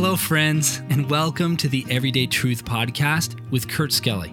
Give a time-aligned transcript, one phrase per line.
[0.00, 4.32] Hello, friends, and welcome to the Everyday Truth Podcast with Kurt Skelly.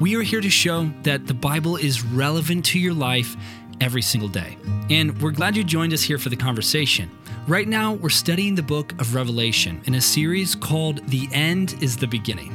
[0.00, 3.36] We are here to show that the Bible is relevant to your life
[3.80, 4.58] every single day.
[4.90, 7.08] And we're glad you joined us here for the conversation.
[7.46, 11.96] Right now, we're studying the book of Revelation in a series called The End is
[11.96, 12.52] the Beginning.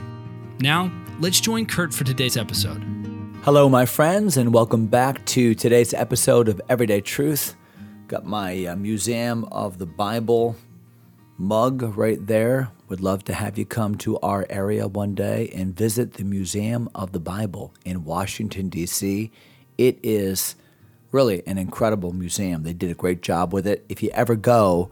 [0.60, 0.92] Now,
[1.22, 2.84] let's join Kurt for today's episode.
[3.44, 7.56] Hello, my friends, and welcome back to today's episode of Everyday Truth.
[8.08, 10.58] Got my uh, Museum of the Bible
[11.44, 12.72] mug right there.
[12.88, 16.90] Would love to have you come to our area one day and visit the Museum
[16.96, 19.30] of the Bible in Washington, D.C.
[19.78, 20.56] It is
[21.12, 22.64] really an incredible museum.
[22.64, 23.86] They did a great job with it.
[23.90, 24.90] If you ever go,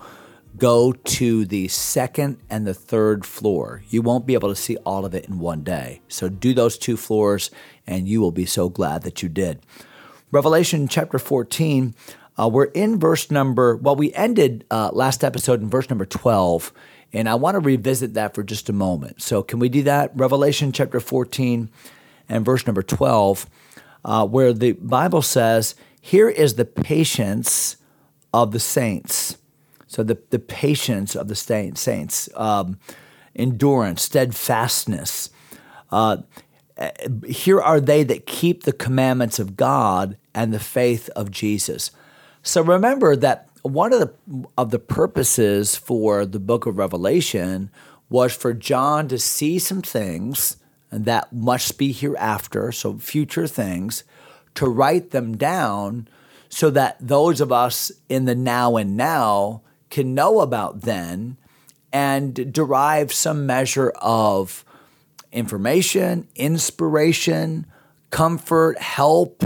[0.57, 3.83] go to the second and the third floor.
[3.89, 6.01] You won't be able to see all of it in one day.
[6.09, 7.49] So do those two floors,
[7.87, 9.61] and you will be so glad that you did.
[10.31, 11.95] Revelation chapter 14
[12.39, 16.71] uh, we're in verse number, well, we ended uh, last episode in verse number 12,
[17.13, 19.21] and I want to revisit that for just a moment.
[19.21, 20.11] So, can we do that?
[20.15, 21.69] Revelation chapter 14
[22.29, 23.47] and verse number 12,
[24.05, 27.75] uh, where the Bible says, Here is the patience
[28.33, 29.37] of the saints.
[29.87, 32.79] So, the, the patience of the saints, um,
[33.35, 35.29] endurance, steadfastness.
[35.91, 36.17] Uh,
[37.27, 41.91] here are they that keep the commandments of God and the faith of Jesus.
[42.43, 44.13] So remember that one of the
[44.57, 47.69] of the purposes for the book of Revelation
[48.09, 50.57] was for John to see some things
[50.91, 54.03] that must be hereafter, so future things,
[54.55, 56.07] to write them down
[56.49, 61.37] so that those of us in the now and now can know about then
[61.93, 64.65] and derive some measure of
[65.31, 67.65] information, inspiration,
[68.09, 69.43] comfort, help,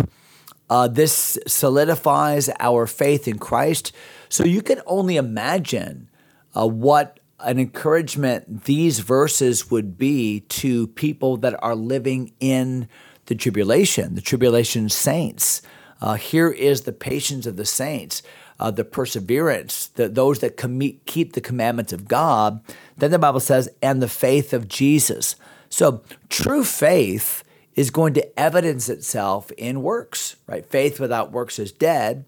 [0.70, 3.92] uh, this solidifies our faith in Christ.
[4.30, 6.10] So you can only imagine
[6.56, 12.88] uh, what an encouragement these verses would be to people that are living in
[13.26, 15.62] the tribulation, the tribulation saints.
[16.02, 18.22] Uh, here is the patience of the saints,
[18.60, 22.62] uh, the perseverance, the, those that com- keep the commandments of God.
[22.98, 25.36] Then the Bible says, and the faith of Jesus.
[25.70, 27.44] So true faith
[27.76, 30.66] is going to evidence itself in works, right?
[30.66, 32.26] Faith without works is dead.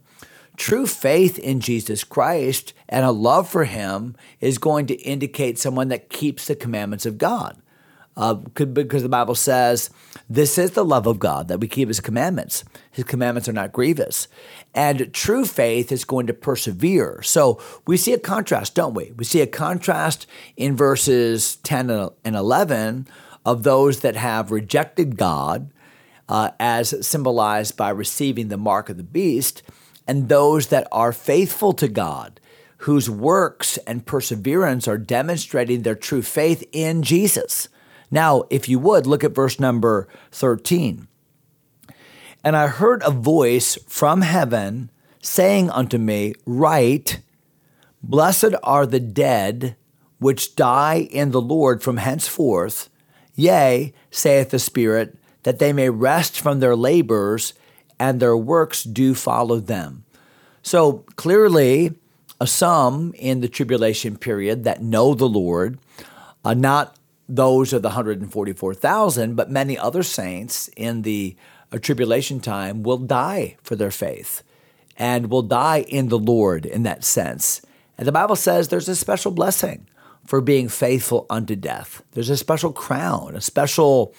[0.57, 5.87] True faith in Jesus Christ and a love for him is going to indicate someone
[5.89, 7.61] that keeps the commandments of God.
[8.17, 9.91] Uh, because the Bible says,
[10.27, 12.63] This is the love of God, that we keep his commandments.
[12.89, 14.27] His commandments are not grievous.
[14.73, 17.21] And true faith is going to persevere.
[17.21, 19.11] So we see a contrast, don't we?
[19.11, 20.25] We see a contrast
[20.55, 21.91] in verses 10
[22.25, 23.07] and 11
[23.47, 25.71] of those that have rejected God,
[26.27, 29.63] uh, as symbolized by receiving the mark of the beast,
[30.05, 32.41] and those that are faithful to God,
[32.79, 37.69] whose works and perseverance are demonstrating their true faith in Jesus.
[38.11, 41.07] Now, if you would, look at verse number 13.
[42.43, 44.91] And I heard a voice from heaven
[45.21, 47.21] saying unto me, Write,
[48.03, 49.77] Blessed are the dead
[50.19, 52.89] which die in the Lord from henceforth
[53.37, 57.53] Yea, saith the Spirit, that they may rest from their labors,
[57.97, 60.03] and their works do follow them.
[60.61, 61.93] So clearly,
[62.41, 65.79] a some in the tribulation period that know the Lord,
[66.43, 66.97] uh, not
[67.29, 71.35] those of the 144,000, but many other saints in the
[71.71, 74.43] uh, tribulation time will die for their faith
[74.97, 77.61] and will die in the Lord in that sense.
[77.97, 79.87] And the Bible says there's a special blessing
[80.27, 82.03] for being faithful unto death.
[82.11, 84.13] There's a special crown, a special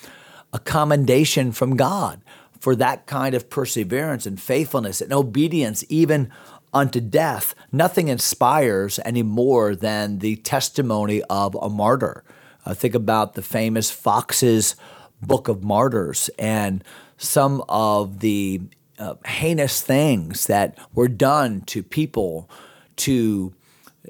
[0.52, 2.22] a commendation from God
[2.58, 6.30] for that kind of perseverance and faithfulness and obedience, even
[6.72, 7.54] unto death.
[7.70, 12.24] Nothing inspires any more than the testimony of a martyr.
[12.64, 14.74] Uh, think about the famous Fox's
[15.20, 16.82] Book of Martyrs and
[17.16, 18.62] some of the
[18.98, 22.50] uh, heinous things that were done to people
[22.96, 23.54] to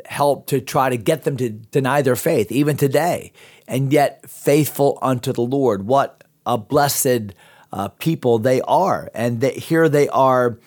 [0.06, 3.32] help to try to get them to deny their faith, even today,
[3.66, 5.86] and yet faithful unto the Lord.
[5.86, 7.34] What a blessed
[7.72, 10.58] uh, people they are, and that here they are.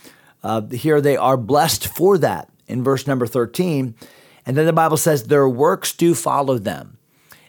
[0.44, 3.94] Uh, here they are blessed for that in verse number 13.
[4.45, 6.98] And then the Bible says, Their works do follow them.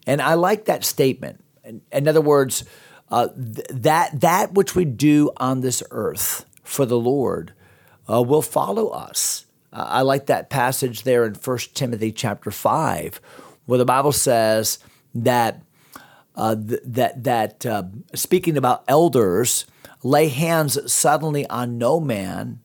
[0.07, 1.43] And I like that statement.
[1.65, 2.65] In, in other words,
[3.11, 7.55] uh, th- that, that which we do on this earth for the Lord
[8.11, 9.47] uh, will follow us.
[9.73, 13.21] Uh, I like that passage there in 1 Timothy chapter 5,
[13.67, 14.79] where the Bible says
[15.15, 15.63] that,
[16.37, 17.85] uh, th- that, that uh,
[18.15, 19.65] speaking about elders,
[20.03, 22.61] lay hands suddenly on no man,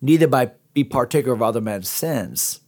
[0.00, 2.60] neither by be partaker of other men's sins.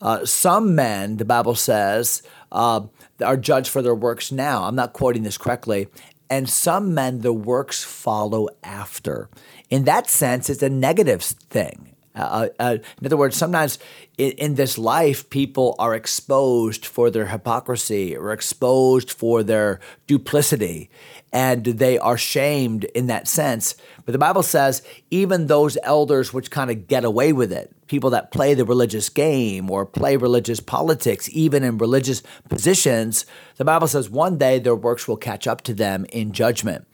[0.00, 2.22] Uh, some men, the Bible says,
[2.52, 2.82] uh,
[3.22, 4.64] are judged for their works now.
[4.64, 5.88] I'm not quoting this correctly.
[6.28, 9.28] And some men, the works follow after.
[9.70, 11.95] In that sense, it's a negative thing.
[12.16, 13.78] Uh, uh, in other words, sometimes
[14.16, 20.88] in, in, this life, people are exposed for their hypocrisy or exposed for their duplicity,
[21.30, 23.76] and they are shamed in that sense.
[24.06, 28.08] But the Bible says even those elders which kind of get away with it, people
[28.10, 33.26] that play the religious game or play religious politics, even in religious positions,
[33.56, 36.86] the Bible says one day their works will catch up to them in judgment.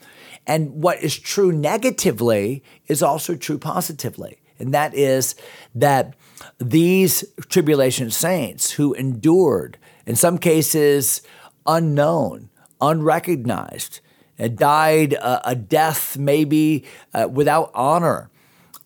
[0.48, 5.34] And what is true negatively is also true positively and that is
[5.74, 6.14] that
[6.58, 9.76] these tribulation saints who endured,
[10.06, 11.20] in some cases
[11.66, 12.48] unknown,
[12.80, 14.00] unrecognized,
[14.38, 18.30] and died a, a death maybe uh, without honor,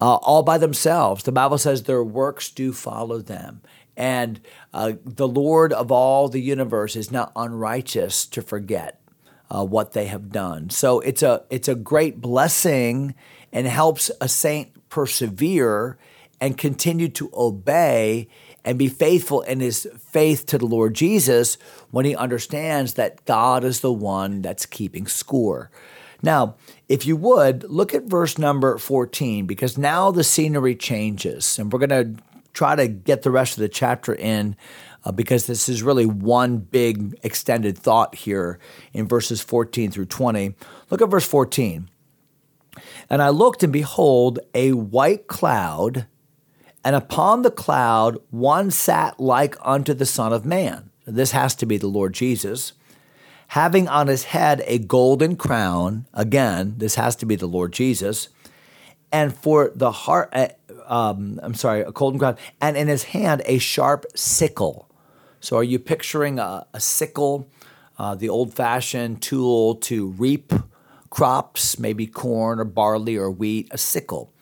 [0.01, 1.25] uh, all by themselves.
[1.25, 3.61] The Bible says their works do follow them.
[3.97, 4.41] And
[4.75, 9.01] uh, the Lord of all the universe is not unrighteous to forget
[9.51, 10.69] uh, what they have done.
[10.69, 13.15] So it's a it's a great blessing
[13.53, 15.99] and helps a saint persevere
[16.41, 18.27] and continue to obey
[18.65, 21.59] and be faithful in his faith to the Lord Jesus
[21.91, 25.71] when he understands that God is the one that's keeping score.
[26.23, 26.55] Now,
[26.89, 31.87] if you would, look at verse number 14 because now the scenery changes and we're
[31.87, 32.23] going to
[32.55, 34.57] try to get the rest of the chapter in
[35.05, 38.59] uh, because this is really one big extended thought here
[38.95, 40.55] in verses 14 through 20.
[40.89, 41.91] Look at verse 14.
[43.09, 46.07] And I looked, and behold, a white cloud,
[46.85, 50.91] and upon the cloud one sat like unto the Son of Man.
[51.07, 52.73] This has to be the Lord Jesus.
[53.49, 58.29] Having on his head a golden crown, again, this has to be the Lord Jesus,
[59.13, 60.49] and for the heart, uh,
[60.87, 64.89] um, I'm sorry, a golden crown, and in his hand a sharp sickle.
[65.41, 67.49] So, are you picturing a, a sickle,
[67.99, 70.53] uh, the old fashioned tool to reap
[71.11, 74.33] crops, maybe corn or barley or wheat, a sickle.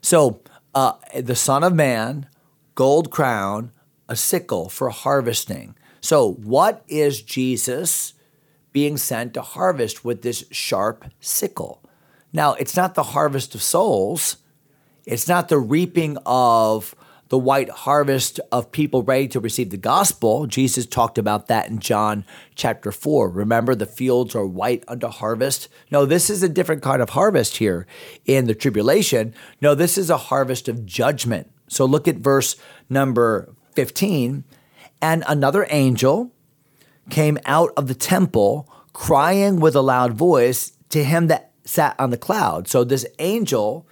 [0.00, 0.40] So
[0.74, 2.28] uh, the Son of Man,
[2.74, 3.72] gold crown,
[4.08, 5.74] a sickle for harvesting.
[6.00, 8.12] So, what is Jesus
[8.72, 11.82] being sent to harvest with this sharp sickle?
[12.32, 14.38] Now, it's not the harvest of souls,
[15.06, 16.94] it's not the reaping of
[17.34, 20.46] the white harvest of people ready to receive the gospel.
[20.46, 23.28] Jesus talked about that in John chapter 4.
[23.28, 25.66] Remember, the fields are white unto harvest.
[25.90, 27.88] No, this is a different kind of harvest here
[28.24, 29.34] in the tribulation.
[29.60, 31.50] No, this is a harvest of judgment.
[31.66, 32.54] So look at verse
[32.88, 34.44] number 15.
[35.02, 36.30] And another angel
[37.10, 42.10] came out of the temple, crying with a loud voice to him that sat on
[42.10, 42.68] the cloud.
[42.68, 43.88] So this angel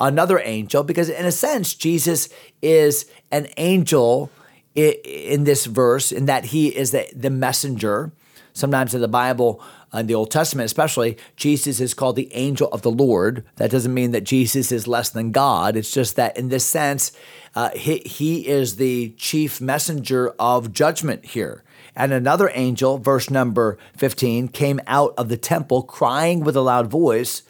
[0.00, 2.28] another angel because, in a sense, Jesus
[2.62, 4.30] is an angel
[4.74, 8.12] in this verse, in that he is the, the messenger.
[8.52, 9.62] Sometimes in the Bible,
[9.92, 13.44] in the Old Testament especially, Jesus is called the angel of the Lord.
[13.56, 15.76] That doesn't mean that Jesus is less than God.
[15.76, 17.12] It's just that in this sense,
[17.54, 21.64] uh, he, he is the chief messenger of judgment here.
[21.96, 26.88] And another angel, verse number 15, came out of the temple crying with a loud
[26.88, 27.42] voice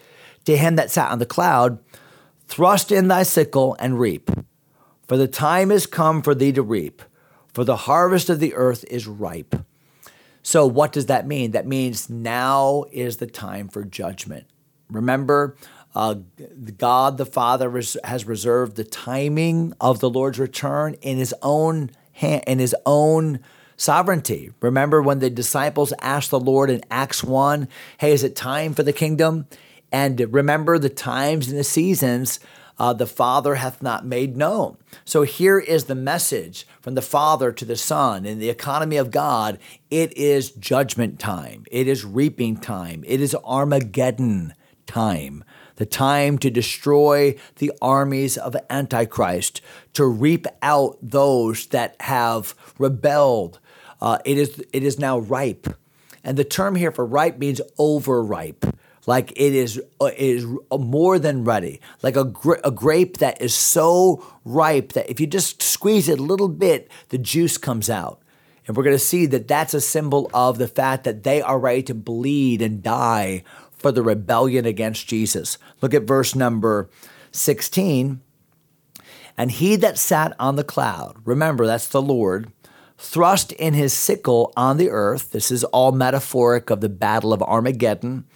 [0.46, 1.78] to him that sat on the cloud
[2.50, 4.28] Thrust in thy sickle and reap,
[5.06, 7.00] for the time is come for thee to reap,
[7.54, 9.54] for the harvest of the earth is ripe.
[10.42, 11.52] So, what does that mean?
[11.52, 14.48] That means now is the time for judgment.
[14.90, 15.56] Remember,
[15.94, 16.16] uh,
[16.76, 17.70] God the Father
[18.02, 23.38] has reserved the timing of the Lord's return in His own hand, in His own
[23.76, 24.50] sovereignty.
[24.60, 28.82] Remember when the disciples asked the Lord in Acts 1, Hey, is it time for
[28.82, 29.46] the kingdom?
[29.92, 32.40] And remember the times and the seasons
[32.80, 34.78] uh, the Father hath not made known.
[35.04, 38.24] So here is the message from the Father to the Son.
[38.24, 39.58] In the economy of God,
[39.90, 44.54] it is judgment time, it is reaping time, it is Armageddon
[44.86, 45.44] time.
[45.76, 49.62] The time to destroy the armies of Antichrist,
[49.94, 53.60] to reap out those that have rebelled.
[53.98, 55.68] Uh, it, is, it is now ripe.
[56.22, 58.66] And the term here for ripe means overripe
[59.10, 61.80] like it is uh, it is more than ready.
[62.00, 66.22] Like a, a grape that is so ripe that if you just squeeze it a
[66.22, 68.22] little bit the juice comes out.
[68.68, 71.58] And we're going to see that that's a symbol of the fact that they are
[71.58, 75.58] ready to bleed and die for the rebellion against Jesus.
[75.80, 76.88] Look at verse number
[77.32, 78.20] 16
[79.36, 82.52] and he that sat on the cloud remember that's the lord
[82.96, 85.32] thrust in his sickle on the earth.
[85.32, 88.26] This is all metaphoric of the battle of armageddon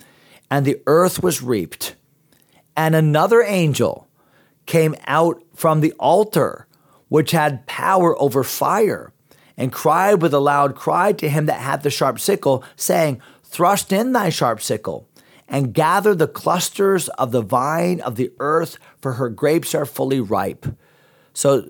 [0.54, 1.96] and the earth was reaped.
[2.76, 4.06] And another angel
[4.66, 6.68] came out from the altar
[7.08, 9.12] which had power over fire,
[9.56, 13.92] and cried with a loud cry to him that had the sharp sickle, saying, Thrust
[13.92, 15.08] in thy sharp sickle,
[15.48, 20.20] and gather the clusters of the vine of the earth, for her grapes are fully
[20.20, 20.66] ripe.
[21.32, 21.68] So,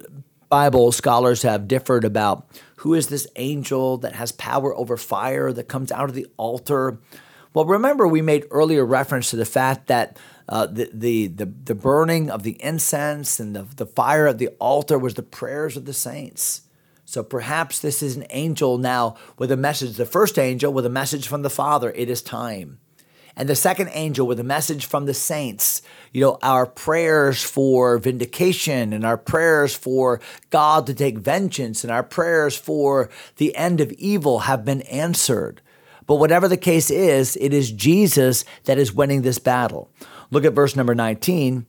[0.50, 5.68] Bible scholars have differed about who is this angel that has power over fire that
[5.68, 6.98] comes out of the altar.
[7.54, 10.18] Well, remember, we made earlier reference to the fact that
[10.48, 14.48] uh, the, the, the, the burning of the incense and the, the fire at the
[14.58, 16.62] altar was the prayers of the saints.
[17.04, 20.90] So perhaps this is an angel now with a message, the first angel with a
[20.90, 22.80] message from the Father, it is time.
[23.36, 25.82] And the second angel with a message from the saints,
[26.12, 30.20] you know, our prayers for vindication and our prayers for
[30.50, 35.60] God to take vengeance and our prayers for the end of evil have been answered.
[36.06, 39.90] But whatever the case is, it is Jesus that is winning this battle.
[40.30, 41.66] Look at verse number 19.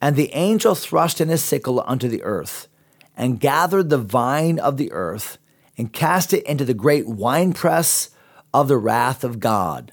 [0.00, 2.68] And the angel thrust in his sickle unto the earth,
[3.16, 5.38] and gathered the vine of the earth,
[5.78, 8.10] and cast it into the great winepress
[8.52, 9.92] of the wrath of God.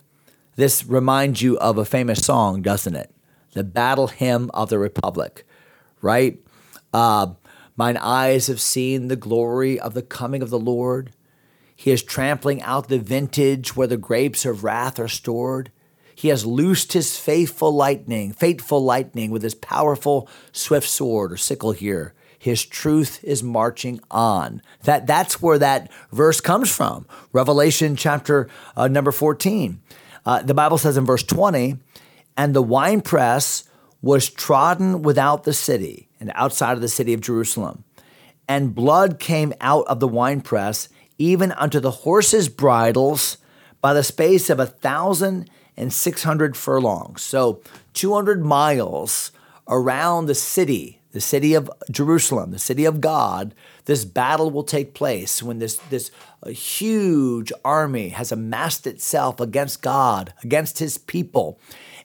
[0.56, 3.14] This reminds you of a famous song, doesn't it?
[3.54, 5.46] The battle hymn of the Republic,
[6.02, 6.40] right?
[6.94, 7.28] Uh,
[7.82, 11.14] Mine eyes have seen the glory of the coming of the Lord.
[11.82, 15.72] He is trampling out the vintage where the grapes of wrath are stored.
[16.14, 21.72] He has loosed his faithful lightning, fateful lightning with his powerful swift sword or sickle
[21.72, 22.14] here.
[22.38, 24.62] His truth is marching on.
[24.84, 27.08] That that's where that verse comes from.
[27.34, 28.48] Revelation chapter
[28.78, 29.82] uh, number 14.
[30.24, 31.78] Uh, the Bible says in verse 20,
[32.38, 33.64] and the winepress
[34.04, 37.86] was trodden without the city and outside of the city of Jerusalem.
[38.48, 40.90] And blood came out of the winepress,
[41.22, 43.38] even unto the horses' bridles,
[43.82, 47.22] by the space of a thousand and six hundred furlongs.
[47.22, 47.62] So
[47.94, 49.32] 200 miles
[49.68, 53.54] around the city, the city of Jerusalem, the city of God,
[53.86, 56.12] this battle will take place when this, this
[56.44, 61.60] uh, huge army has amassed itself against God, against his people.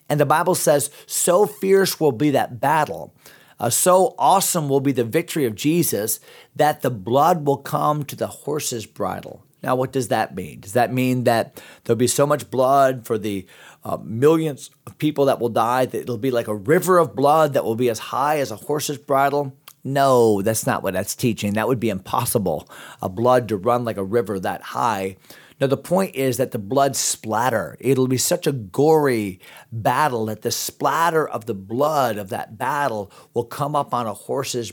[0.08, 3.12] And the Bible says, so fierce will be that battle.
[3.58, 6.20] Uh, so awesome will be the victory of Jesus
[6.54, 9.42] that the blood will come to the horse's bridle.
[9.62, 10.60] Now, what does that mean?
[10.60, 13.46] Does that mean that there'll be so much blood for the
[13.84, 17.54] uh, millions of people that will die that it'll be like a river of blood
[17.54, 19.56] that will be as high as a horse's bridle?
[19.82, 21.54] No, that's not what that's teaching.
[21.54, 22.68] That would be impossible.
[23.00, 25.16] A blood to run like a river that high.
[25.60, 27.76] No, the point is that the blood splatter.
[27.80, 29.40] It'll be such a gory
[29.72, 34.12] battle that the splatter of the blood of that battle will come up on a
[34.12, 34.72] horse's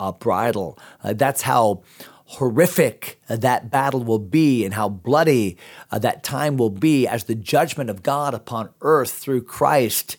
[0.00, 0.78] uh, bridle.
[1.04, 1.82] Uh, that's how
[2.24, 5.58] horrific that battle will be and how bloody
[5.90, 10.16] uh, that time will be as the judgment of God upon earth through Christ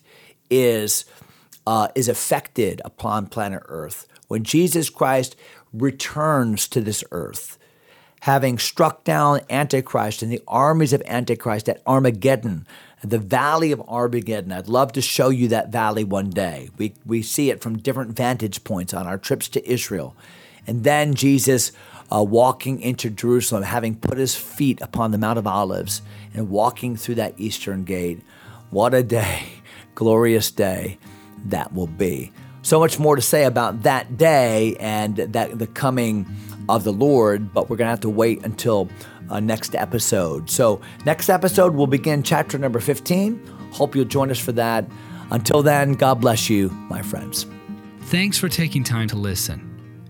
[0.51, 1.05] is,
[1.65, 4.05] uh, is affected upon planet earth.
[4.27, 5.35] When Jesus Christ
[5.73, 7.57] returns to this earth,
[8.23, 12.65] having struck down Antichrist and the armies of Antichrist at Armageddon,
[13.03, 14.53] the valley of Armageddon.
[14.53, 16.69] I'd love to show you that valley one day.
[16.77, 20.15] We, we see it from different vantage points on our trips to Israel.
[20.65, 21.73] And then Jesus
[22.09, 26.01] uh, walking into Jerusalem, having put his feet upon the Mount of Olives
[26.33, 28.21] and walking through that eastern gate.
[28.69, 29.47] What a day,
[29.95, 30.97] glorious day
[31.47, 32.31] that will be.
[32.61, 36.25] So much more to say about that day and that the coming
[36.69, 38.89] of the Lord, but we're going to have to wait until
[39.29, 40.49] uh, next episode.
[40.49, 43.71] So, next episode, we'll begin chapter number 15.
[43.71, 44.85] Hope you'll join us for that.
[45.31, 47.45] Until then, God bless you, my friends.
[48.01, 49.69] Thanks for taking time to listen.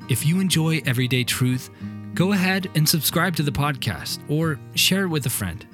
[0.10, 1.70] If you enjoy Everyday Truth,
[2.14, 5.66] go ahead and subscribe to the podcast or share it with a friend.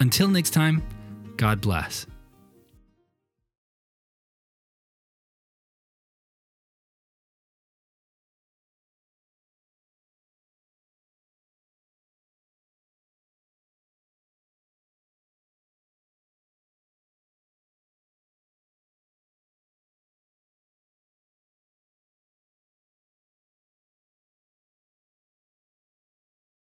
[0.00, 0.82] Until next time,
[1.36, 2.06] God bless.